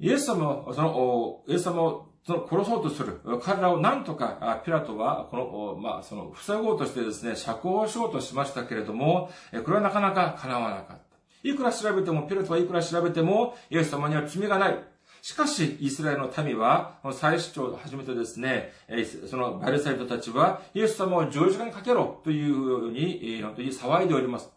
[0.00, 3.22] イエス様その、イエス様をその殺そうとする。
[3.42, 9.30] 彼らを何とか、ピラトは、この、まあ、その、塞ごうとしてですね、釈放しようとしましたけれども、
[9.64, 10.98] これはなかなか叶わなかった。
[11.42, 14.78] いくら調べても、ピラトはいくら調べても、イエス様には罪がない。
[15.22, 18.72] しかし、イスラエルの民は、祭司長をはじめてですね、
[19.28, 24.50] そのバルサイトたちは、イエス様を十字架にかけろというように、本当に騒いでおります。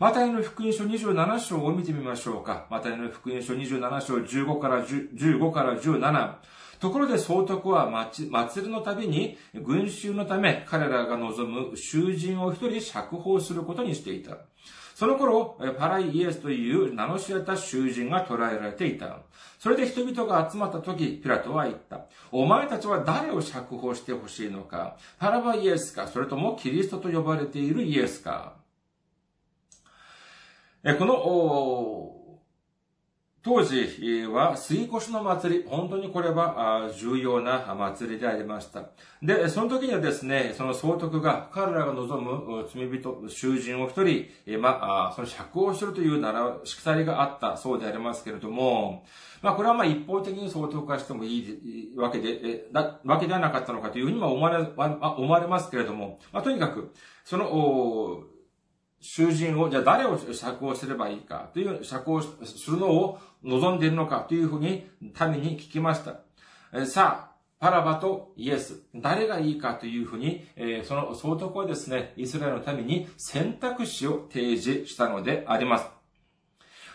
[0.00, 2.66] マタイの福音書27章を見てみましょうか。
[2.68, 6.34] マタイの福音書27章15から15から17。
[6.80, 8.28] ところで総督は祭
[8.66, 14.38] りのたびに群衆のため彼らが望む囚人を一人釈放することにしていた。
[14.94, 19.18] その頃、パライイエスという名の知れた囚人が捕らえられていた。
[19.58, 22.06] それで人々が集まった時、ピラトは言った。
[22.30, 28.54] お前たちは誰を釈放してほしいのかパラバイエスかそれともキリストと呼ばれているイエスか
[30.84, 32.13] この、
[33.44, 38.84] 当時は水越の祭り、本当にこれは重要な祭りでありました。
[39.22, 49.04] で、その時にはですね、その総督が彼らが望む罪人、囚人を一人、まあ、その釈放するというなら、しきたりがあったそうでありますけれども、
[49.42, 56.94] まあ、これはまあ一方的に総督化してもいいわけで、だ、わけではなかったのかというふうにも思われ、思われますけれども、まあ、とにかく、
[57.26, 58.24] その、
[59.06, 66.20] 囚人を、じゃあ誰を釈放すればいいかという釈放するのを望んでいるのかというふうに民に聞きました。
[66.72, 70.46] えさあ、パラバとイエス、誰がいいかというふうに、
[70.84, 75.86] その総督はですね、イスラエルの民に選択肢を提示したのであります。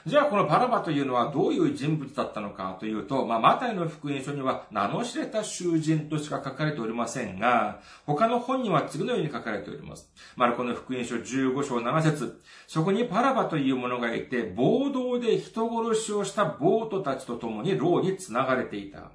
[0.09, 10.11] じゃあこのバラバというのはどういう人物だったのかというと、まあ、マタイの福音書には名の知れた囚人としか書かれておりませんが、他の本には次のように書かれております。
[10.35, 19.11] マルコの福音書15章7節そこにパラバという者がいて、暴動で人殺しをした暴徒たちと共に牢に繋がれていた。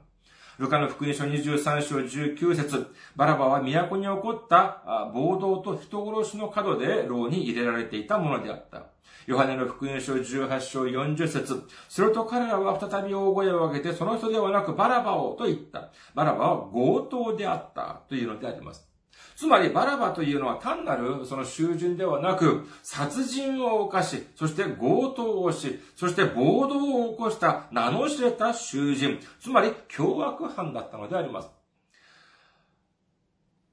[0.59, 2.87] ルカの福音書23章19節
[3.17, 8.94] バラバは都に起こった暴動と人殺しの角で牢に入れられていたものであった。
[9.27, 15.91] ヨハネの福音書18章40節すると彼らは再び大声を上げて、その人ではなくバラバをと言った。
[16.15, 18.89] バラバは強盗であったというのであります。
[19.37, 31.49] つまり、バラバというのは単なるその囚人ではなく、殺人を犯し、そして強盗をし、そして暴動を起こした名の知れた囚人、つまり凶悪犯だったのであります。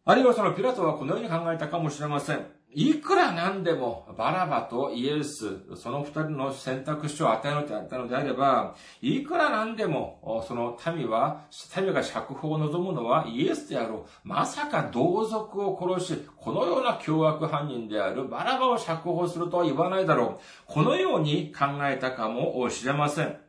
[0.03, 2.60] あるいはそのピラトはこのように考えたかもしれません。
[2.73, 14.27] いくらなんでも、バラバとイエス、その二人の選択肢を与えのであったのであれば、いくらなんでも、その民は、民が釈放を望むのはイエスであろう。
[14.27, 20.41] まさか同族を殺し、このような凶悪犯人であるバラバを釈放するとは言わないだろう。
[20.65, 23.40] このように考えたかもしれません。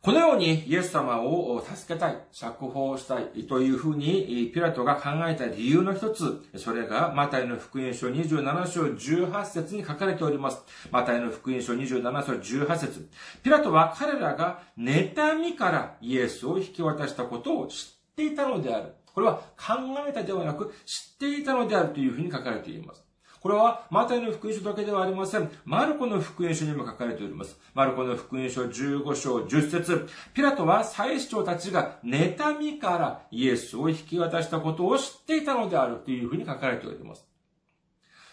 [0.00, 10.62] このようにイエス様を助けたい、釈放したいというふうにピラトが考えた理由の一つ、それがマタイの福音書27章18節に書かれております。
[10.92, 12.32] マタイの福音書27章
[12.64, 13.10] 18節
[13.42, 18.94] ピラトは彼らが妬みからイエスを引き渡したことを知っていたのである。
[19.12, 19.74] これは考
[20.08, 23.07] えたではなく知っていたのであるというふうに書かれています。
[23.40, 25.50] これは、マタイの福音書だけではありません。
[25.64, 27.56] マルコの福音書にも書かれております。
[27.74, 37.26] マルコの福音書15章10節ピラトは祭司長たちが妬みからイエスを引き渡したことを知っていたのであるというふうに書かれております。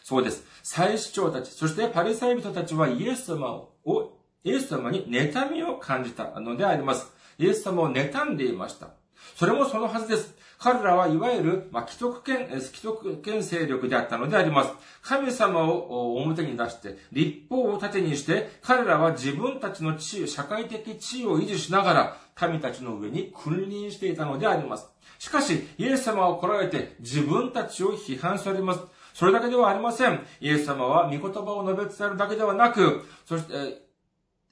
[0.03, 0.45] そうです。
[0.63, 3.47] 祭司長たち、そしてパリサイ人たちはイエス様
[3.85, 4.11] を、
[4.43, 7.11] イエス様に妬みを感じたのであります。
[7.37, 8.89] イエス様を妬んでいました。
[9.35, 10.35] それもそのはずです。
[10.57, 14.71] 彼らはいわゆる、まあ、既得権、既得権勢力であったのであります。
[15.01, 24.89] 神様を表に出して、立法を盾にして、彼らは自分たちの地位、社会的地位を維持しながら、民たちの上に君臨していたのであります。
[25.19, 28.81] しかし、イエス様を来られて自分たちを批判されます。
[29.13, 30.25] それだけではありません。
[30.41, 33.84] イエス様は御言葉を述べ伝えるだけではなく、そして、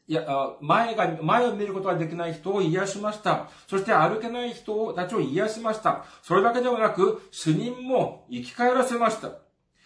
[0.05, 0.25] いや、
[0.59, 3.49] 前が、前を見ることができない人を癒しました。
[3.67, 6.03] そして歩けない人たちを癒しました。
[6.21, 9.31] それだけではなく、主人も生き返らせました。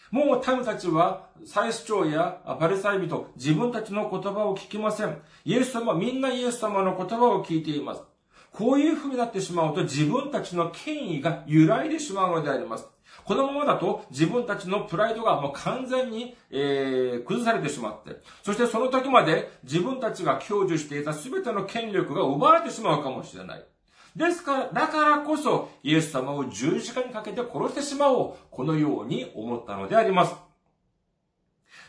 [0.09, 5.21] もう民たちは、祭司長やパルサイ人、自分たちの言葉を聞きません。
[5.45, 8.01] イエス様、みんなイエス様の言葉を聞いています。
[8.57, 12.87] こういう風になってしまうと自分たちの権威が揺らいでしまうのであります。
[13.23, 23.65] このままだと自分たちのプライドがもう完全に、えー、崩されてしまって、そしてその時まで自分たちが享受していた全ての権力が奪われてしまうかもしれない。
[24.15, 28.35] ですから、だからこそ、イエス様を十字架にかけて殺してしまおう。
[28.49, 30.35] このように思ったのであります。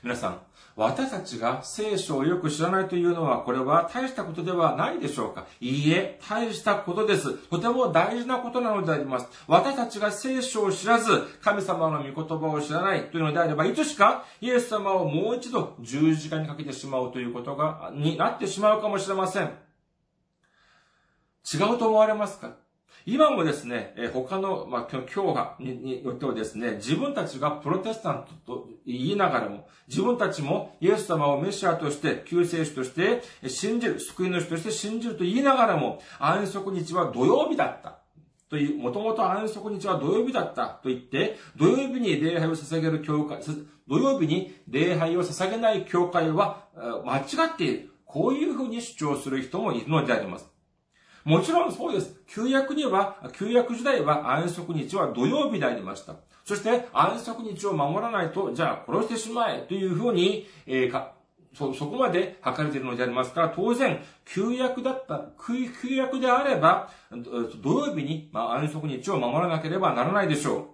[0.02, 0.40] 皆さん、
[0.78, 7.34] 私たちが聖書をよく知らないというのは、これは大したことではないでしょうかいいえ、大したことです。
[7.48, 9.26] とても大事なことなのであります。
[9.48, 19.50] 私たちが聖書を知らず、神様の御言葉を知らないというのであれば、いつしかイエス様をもう一度十字架にかけてしまうということが、になってしまうかもしれません。
[21.52, 22.67] 違うと思われますか？
[23.10, 38.00] 今もですね、他の、まあ、教派によってはですね、自分たちがプロテスタントと言いながらも、自分たちもイエス様をメシアとして、救世主として信じる、救い主として信じると言いながらも、安息日は土曜日だった。
[38.50, 43.40] という、もともと安息日は土曜日だったと言って、土曜日に礼拝を捧げる教会、
[43.88, 46.66] 土曜日に礼拝を捧げない教会は
[47.06, 47.90] 間違っている。
[48.04, 50.57] こういうふうに主張する人もいるのであります。
[51.28, 52.22] もちろんそうです。
[52.26, 56.14] 旧約には、旧約時代は安息日は土曜日でありました。
[56.42, 61.06] そして安息日を守らないと、じゃあ殺してしまえというふうに、えー、
[61.52, 66.90] そ、そこまで書かれているのでありますから、当然、旧約だった、旧約であれば、
[67.62, 70.64] 土曜日に、まあ、安息日を守らなければならないでしょう。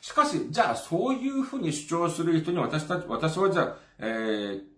[0.00, 4.73] しかし、じゃあ、そういうふうに主張する人に私たち、私はじゃあ、えー、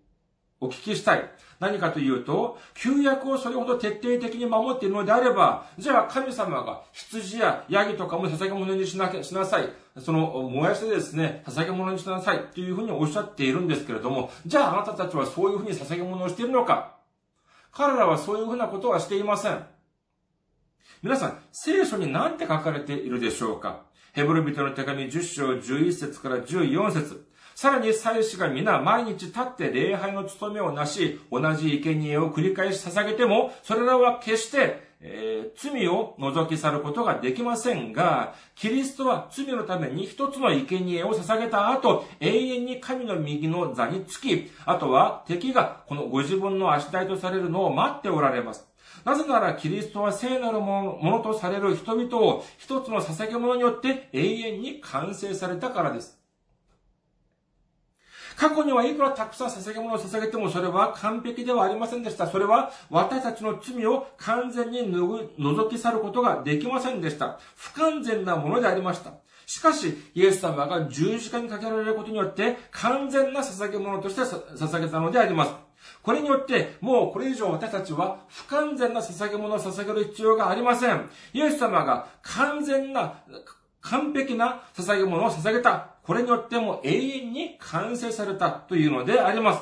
[0.59, 1.29] お聞きしたい。
[1.59, 9.69] 何かというと、旧約をそれほど徹底的に守っているのであれば、じゃあ神様が羊やヤギとかも捧げ物にしなきゃ、しなさい。
[9.99, 12.39] その、燃やしてですね、捧げ物にしなさい。
[12.53, 16.97] というふうにおっしゃっているんですけれども、じゃああなたたちはそういうふうに捧げ物をしているのか
[17.71, 19.63] 彼らはそういうふうなことはしていません。
[21.03, 23.83] 皆さん、聖書に何て書かれているでしょうか
[24.13, 27.26] ヘブル人の手紙10章11節から14節
[27.57, 48.67] さらに祭司が皆毎日立って礼拝の務めをなし、同じ生贄を繰り返し捧げても、それらは決して、えー、罪を除き去ることができませんが、キリストは罪のために一つの生贄を捧げた後、永遠に神の右の座につき、あとは敵がこのご自分の足台とされるのを待っておられます。
[49.03, 56.16] なぜならキリストは聖なるものとされる人々を一つの捧げ物によって永遠に完成されたからです。
[58.37, 62.27] 過去にはいくらたくさん捧げ物を捧げてもそれは完璧ではありませんでした。
[62.27, 67.39] それは私たちの罪を完全に除き去ることができませんでした。
[67.55, 69.13] 不完全なものでありました。
[69.47, 75.53] しかし、イエス様が十字架にかけられることによって、完全な捧げ物として捧げたのであります。
[76.03, 81.09] これによって、もうこれ以上私たちは不完全な捧げ物を捧げる必要がありません。
[81.33, 83.21] イエス様が完全な、
[83.89, 85.95] 完璧な捧げ物を捧げた。
[86.03, 89.61] これによっても永遠に完成されたというのであります。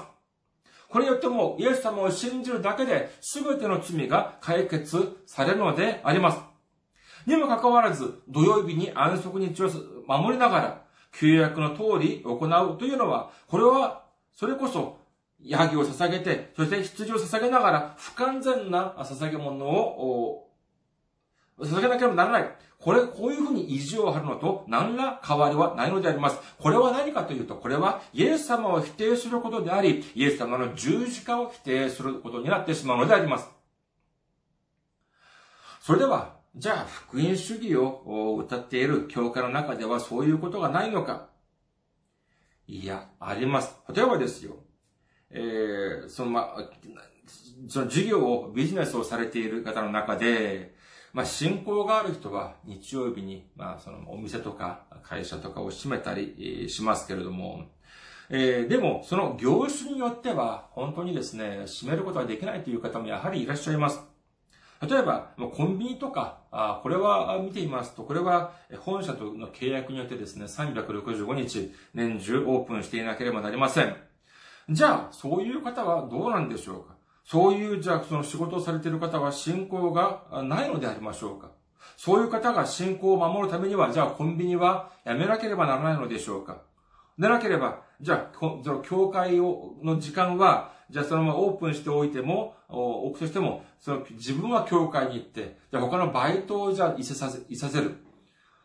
[0.90, 6.40] これによってもイエス様を信じるだけで全ての罪が解決されるのであります。
[7.28, 9.70] にもかかわらず、土曜日に安息日を
[10.08, 14.04] 守りながら、旧約の通り行うというのは、これは、
[14.36, 14.98] それこそ、
[15.42, 20.50] ヤギを捧げて、そして羊を捧げながら、不完全な捧げ物を、
[21.60, 22.56] 捧げなければならない。
[22.78, 26.38] これ、こういうふうに意地を張るのと何ら変わりはないのであります。
[26.60, 33.50] これは何かというと、これはイエス様を否定することであり、イエス様の十字架を否定することになってしまうのであります。
[35.82, 41.30] それでは、じゃあ、福音主義を歌っている教会の中ではそういうことがないのか
[42.68, 43.76] いや、あります。
[43.94, 44.58] 例えばですよ。
[45.30, 46.56] えー、その、ま、
[47.68, 50.75] その授業を、ビジネスをされている方の中で、
[51.16, 57.70] まあ、信仰がある人は日曜日に、まあ、そのお店とか会社とかを閉めたりしますけれども、
[58.30, 64.02] えー、でも、その業種によっては、本当にですね、閉めることができないという方もやはりいらっしゃいます。
[64.82, 73.96] 例えば、コンビニとか、あこれは見ていますと、これは本社との契約によってですね、365日年中オープンしていなければなりません。
[74.70, 76.95] じゃあ、そういう方はどうなんでしょうか？
[77.26, 81.52] そういう、じゃあ、その仕事をされている方は信仰がないのでありましょうか？
[81.98, 86.62] そういう方が信仰を守るためには、じゃあコンビニはやめなければならないのでしょうか？
[87.18, 97.96] でなければ、じゃあ、その教会をの時間は、じゃあそのままオープンしておいても、置くとしても、その自分は教会に行って、じゃあ他のバイトをじゃあいせさせ、いさせる。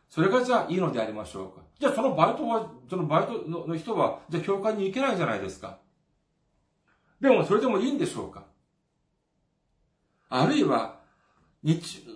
[0.08, 1.62] それがじゃあいいのでありましょうか？
[1.78, 5.78] じゃあそのバイトは、そのバイトの人は、じゃあ教会に行けないじゃないですか。
[7.20, 8.44] でもそれでもいいんでしょうか？
[10.30, 11.00] あるいは、
[11.62, 12.06] 日、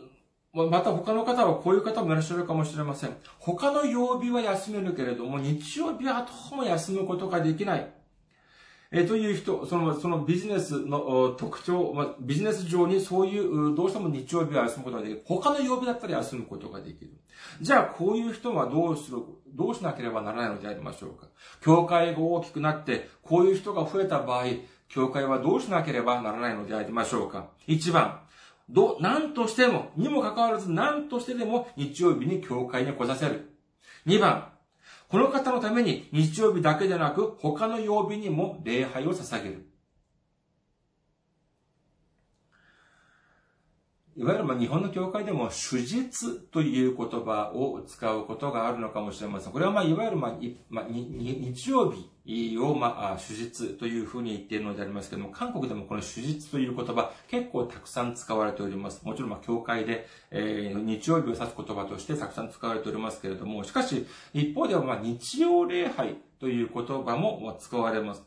[0.52, 3.16] また他の方はこういう方もいらっしゃるかもしれません。
[3.40, 7.92] 他の曜日は休めるけれども、日曜日はどうも休むことができない。
[8.92, 15.22] えという人、その、そのビジネスの特徴、ま、ビジネス上にそういう、どうしても日曜日は休むことができる。
[15.26, 17.10] 他の曜日だったら休むことができる。
[17.60, 19.18] じゃあ、こういう人はどうする、
[19.52, 21.26] どうしなければならないのでありましょうか。
[21.60, 24.44] 教会が大きくなって、こういう人が増えた場合、
[24.94, 27.48] 教会はどうしなければならないのでありましょうか？
[27.66, 28.20] 一番、
[28.70, 33.50] ど、何としても、にもかかわらず何としてでも日曜日に教会に来させる。
[34.06, 34.52] 二番、
[35.08, 39.66] この方のために日曜日だけでなく他の曜日にも礼拝を捧げる。
[44.16, 49.52] いわゆるまあ日本の教会でも手術という言葉を使うことがあるのかもしれません。
[49.52, 50.32] これはまあいわゆるまあ、
[50.70, 52.08] まあ、日曜日
[52.58, 59.04] をまあ手術というふうに言っているのでありますけども、韓国でもこの手術という言葉結構たくさん使われております。
[59.04, 68.22] もちろんまあ教会で、えー、日曜日を指す言葉としてたくさん使われておりますけれども、しかし一方ではまあ日曜礼拝という言葉も使われます。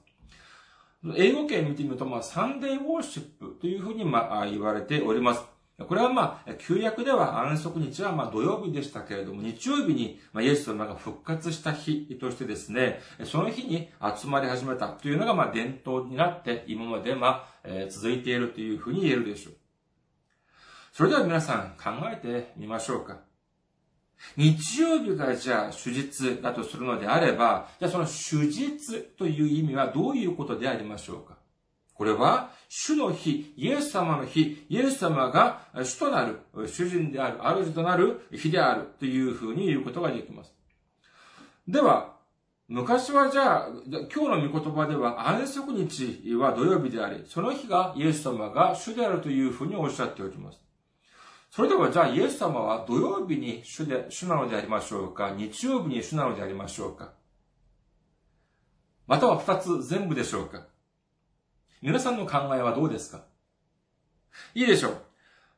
[1.16, 5.57] 英語圏見てみると、まあ、サンデーウォーシップというふうに、まあ、言われております。
[5.86, 19.54] これはまあ、旧約では安息日はまあ土曜日でしたけれども、日曜日にまあイエス様が復活した日としてですね、その日に集まり始めたというのがまあ伝統になって、今までまあ、続いているというふうに言えるでしょう。
[20.94, 23.20] それでは皆さん考えてみましょうか。
[24.36, 31.37] 日曜日がじゃあ主日だとするのであれば、じゃあその主日という意味はどういうことでありましょうか？
[31.98, 40.54] これは、主の日、イエス様の日、イエス様が主となる、主人である、主となる日であるというふうに言うことができます。
[41.68, 42.16] では、
[42.68, 43.68] 昔はじゃあ、
[44.14, 50.62] 今日の御言葉では安息日は土曜日であり、その日がイエス様が主であるというふうにおっしゃっております。
[51.50, 57.14] それではじゃあイエス様は土曜日に主で、主なのでありましょうか日曜日に主なのでありましょうか
[59.08, 60.68] または二つ全部でしょうか
[61.82, 63.22] 皆さんの考えはどうですか？
[64.56, 64.98] いいでしょう。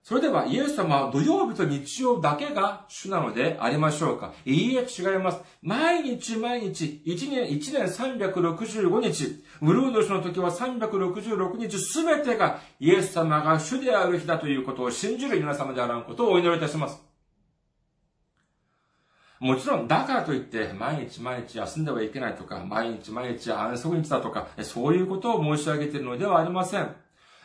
[0.01, 4.33] それでは、イエス様は土曜日と日曜だけが主なのでありましょうか？
[4.45, 5.39] いいえ、違います。
[5.61, 17.08] 毎日毎日、1年、1年365日、ウルード氏の時は366日すべてがイエス様が主である日だということを信じる皆様であらんことをお祈りいたします。
[19.39, 26.93] もちろん、だからといって、毎日毎日休んではいけないとか、毎日毎日安息日だとか、そういうことを申し上げているのではありません。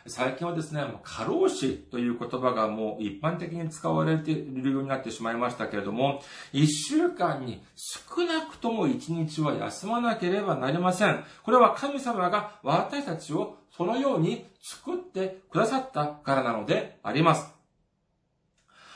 [0.07, 6.21] 最近はですね、過労死という言葉がもう一般的に使われているようになってしまいましたけれども、
[6.53, 11.23] 一週間に少なくとも一日は休まなければなりません。
[11.43, 17.54] これは神様が私たちをそのように作ってくださったからなのであります。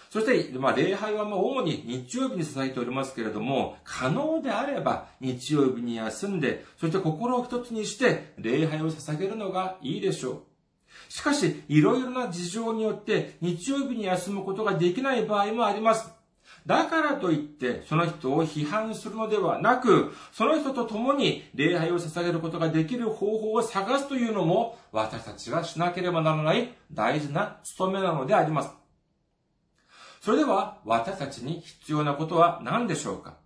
[0.10, 10.42] そして、まあ、礼拝はまあ、主に日曜日に捧げておりますけれども、可能であれば、日曜日に休んで、そして心を一つにして、礼拝を捧げるのがいいでしょう。
[11.10, 16.12] しかし、いろいろな事情によって、日曜日に休むことができない場合もあります。
[16.66, 28.79] だからといって、その人を批判するのではなく、その人と共に礼拝を捧げることができる方法を探すというのも、私たちがしなければならない大事な務めなのであります。
[30.22, 33.38] それでは、私たちに必要なことは何でしょうか？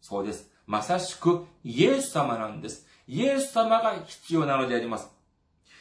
[0.00, 0.50] そうです。
[0.66, 2.86] まさしく、イエス様なんです。
[3.06, 5.10] イエス様が必要なのであります。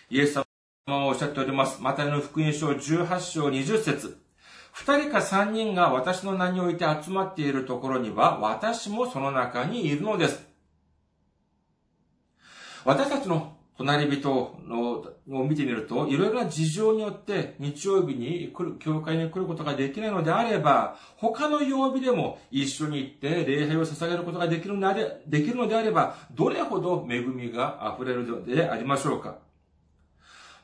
[0.09, 0.45] イエス様
[0.87, 1.81] はおっしゃっております。
[1.81, 4.17] マタイの福音書18章20節
[4.71, 10.43] 二人か三人が私の名において集まっているところには、私もその中にいるのです。
[12.83, 29.37] 私たちの隣人のを見てみると、いろいろな事情によって日曜日に来る、教会に来ることができないのであれば、他の曜日でも一緒に行って礼拝を捧げることができるのでできるのであれば、どれほど恵みが溢れるのでありましょうか。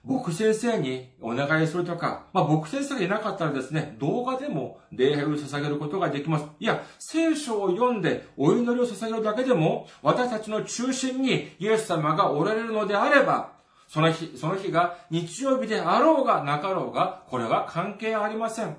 [0.04, 6.46] 僕先生にお願いするとか、まあ僕先生がいなかったらですね、動画でも礼拝を捧げることができます。
[6.60, 13.52] いや、聖書を読んでお祈りを捧げるだけでも、私たちの中心にイエス様がおられるのであれば、
[13.88, 18.78] その日、その日が日曜日であろうがなかろうが、これは関係ありません。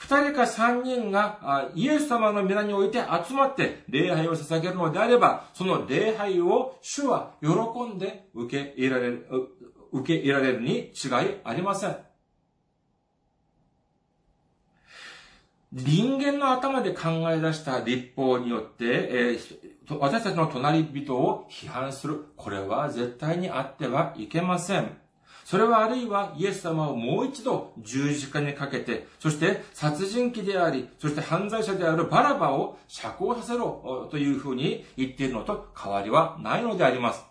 [0.00, 7.48] 二人か三人がイエス様の皆において集まって礼拝を捧げるのであれば、その礼拝を主は喜
[7.94, 9.26] んで受け入れられる、
[9.92, 11.96] 受け入れられるに違いありません。
[15.72, 19.38] 人間の頭で考え出した立法によって、え、
[19.88, 22.26] 私たちの隣人を批判する。
[22.36, 24.98] これは絶対にあってはいけません。
[25.44, 37.29] それはあるいはイエス様をもう一度十字架にかけて、そして殺人鬼であり、そして犯罪者であるバラバを釈放させろというふうに言っているのと変わりはないのであります。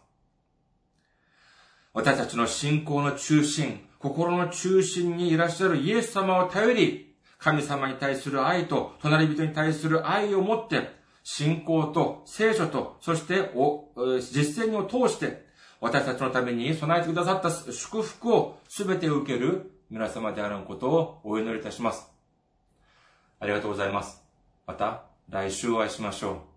[2.00, 10.93] 私たちの信仰の中心、心の中心にいらっしゃるイエス様を頼り、神様に対する愛と隣人に対する愛を持って、
[11.24, 13.52] 信仰と聖書と、そして
[14.32, 15.45] 実践を通して、
[15.82, 22.10] 私たちのために備えてくださった祝福を全て受ける皆様であることをお祈りいたします。
[23.41, 24.24] ありがとうございます。
[24.66, 26.49] また来週お会いしましょう。